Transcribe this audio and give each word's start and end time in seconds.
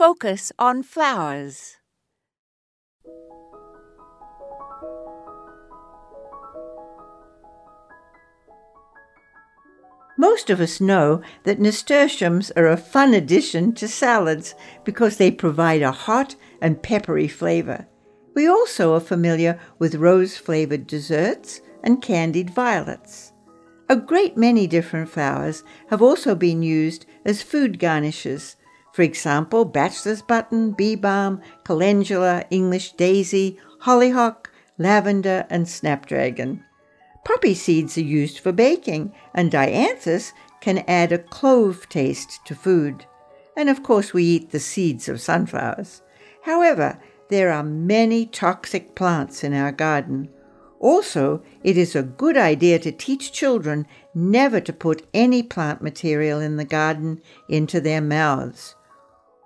focus 0.00 0.50
on 0.58 0.82
flowers. 0.82 1.76
Most 10.16 10.48
of 10.48 10.58
us 10.58 10.80
know 10.80 11.20
that 11.44 11.60
nasturtiums 11.60 12.50
are 12.52 12.68
a 12.68 12.78
fun 12.78 13.12
addition 13.12 13.74
to 13.74 13.86
salads 13.86 14.54
because 14.84 15.18
they 15.18 15.30
provide 15.30 15.82
a 15.82 15.92
hot 15.92 16.34
and 16.62 16.82
peppery 16.82 17.28
flavor. 17.28 17.86
We 18.34 18.48
also 18.48 18.94
are 18.94 19.00
familiar 19.00 19.60
with 19.78 19.96
rose 19.96 20.38
flavored 20.38 20.86
desserts 20.86 21.60
and 21.84 22.00
candied 22.00 22.48
violets. 22.48 23.34
A 23.90 23.96
great 23.96 24.34
many 24.34 24.66
different 24.66 25.10
flowers 25.10 25.62
have 25.90 26.00
also 26.00 26.34
been 26.34 26.62
used 26.62 27.04
as 27.26 27.42
food 27.42 27.78
garnishes. 27.78 28.56
For 28.92 29.02
example, 29.02 29.64
bachelor's 29.64 30.22
button, 30.22 30.72
bee 30.72 30.96
balm, 30.96 31.40
calendula, 31.64 32.44
English 32.50 32.92
daisy, 32.92 33.58
hollyhock, 33.80 34.50
lavender, 34.78 35.46
and 35.48 35.68
snapdragon. 35.68 36.64
Poppy 37.24 37.54
seeds 37.54 37.96
are 37.98 38.02
used 38.02 38.38
for 38.38 38.52
baking, 38.52 39.12
and 39.34 39.50
dianthus 39.50 40.32
can 40.60 40.78
add 40.88 41.12
a 41.12 41.18
clove 41.18 41.88
taste 41.88 42.40
to 42.46 42.54
food. 42.54 43.06
And 43.56 43.68
of 43.68 43.82
course, 43.82 44.12
we 44.12 44.24
eat 44.24 44.50
the 44.50 44.60
seeds 44.60 45.08
of 45.08 45.20
sunflowers. 45.20 46.02
However, 46.42 46.98
there 47.28 47.50
are 47.50 47.62
many 47.62 48.26
toxic 48.26 48.94
plants 48.94 49.44
in 49.44 49.54
our 49.54 49.70
garden. 49.70 50.30
Also, 50.80 51.42
it 51.62 51.76
is 51.76 51.94
a 51.94 52.02
good 52.02 52.36
idea 52.36 52.78
to 52.78 52.90
teach 52.90 53.32
children 53.32 53.86
never 54.14 54.60
to 54.60 54.72
put 54.72 55.06
any 55.12 55.42
plant 55.42 55.82
material 55.82 56.40
in 56.40 56.56
the 56.56 56.64
garden 56.64 57.20
into 57.48 57.80
their 57.80 58.00
mouths. 58.00 58.74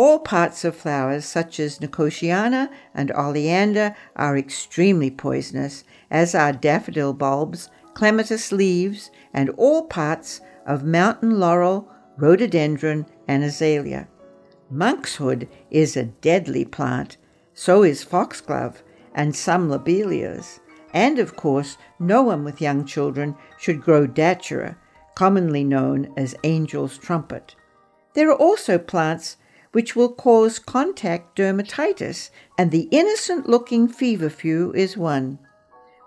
All 0.00 0.20
parts 0.20 0.64
of 0.64 0.76
flowers, 0.76 1.24
such 1.24 1.58
as 1.58 1.80
Nicotiana 1.80 2.70
and 2.94 3.10
oleander, 3.16 3.96
are 4.14 4.38
extremely 4.38 5.10
poisonous, 5.10 5.82
as 6.08 6.36
are 6.36 6.52
daffodil 6.52 7.12
bulbs, 7.12 7.68
clematis 7.94 8.52
leaves, 8.52 9.10
and 9.34 9.50
all 9.56 9.88
parts 9.88 10.40
of 10.64 10.84
mountain 10.84 11.40
laurel, 11.40 11.88
rhododendron, 12.16 13.06
and 13.26 13.42
azalea. 13.42 14.06
Monkshood 14.70 15.48
is 15.68 15.96
a 15.96 16.04
deadly 16.04 16.64
plant, 16.64 17.16
so 17.52 17.82
is 17.82 18.04
foxglove 18.04 18.84
and 19.16 19.34
some 19.34 19.68
lobelias. 19.68 20.60
And 20.94 21.18
of 21.18 21.34
course, 21.34 21.76
no 21.98 22.22
one 22.22 22.44
with 22.44 22.60
young 22.60 22.84
children 22.84 23.34
should 23.58 23.82
grow 23.82 24.06
datura, 24.06 24.78
commonly 25.16 25.64
known 25.64 26.14
as 26.16 26.36
angel's 26.44 26.98
trumpet. 26.98 27.56
There 28.14 28.30
are 28.30 28.38
also 28.38 28.78
plants 28.78 29.38
which 29.72 29.94
will 29.94 30.12
cause 30.12 30.58
contact 30.58 31.36
dermatitis, 31.36 32.30
and 32.56 32.70
the 32.70 32.88
innocent 32.90 33.48
looking 33.48 33.88
feverfew 33.88 34.72
is 34.74 34.96
one. 34.96 35.38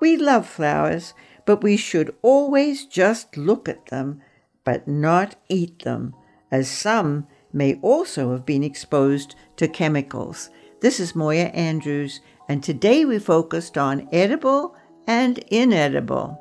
We 0.00 0.16
love 0.16 0.46
flowers, 0.46 1.14
but 1.44 1.62
we 1.62 1.76
should 1.76 2.14
always 2.22 2.86
just 2.86 3.36
look 3.36 3.68
at 3.68 3.86
them, 3.86 4.20
but 4.64 4.86
not 4.86 5.36
eat 5.48 5.84
them, 5.84 6.14
as 6.50 6.68
some 6.70 7.26
may 7.52 7.74
also 7.82 8.32
have 8.32 8.44
been 8.44 8.62
exposed 8.62 9.34
to 9.56 9.66
chemicals. 9.66 10.50
This 10.80 11.00
is 11.00 11.16
Moya 11.16 11.46
Andrews, 11.46 12.20
and 12.48 12.62
today 12.62 13.04
we 13.04 13.18
focused 13.18 13.76
on 13.76 14.08
edible 14.12 14.76
and 15.06 15.38
inedible. 15.48 16.40